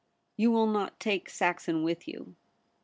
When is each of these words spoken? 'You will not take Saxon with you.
'You 0.39 0.49
will 0.49 0.65
not 0.65 0.99
take 0.99 1.29
Saxon 1.29 1.83
with 1.83 2.07
you. 2.07 2.35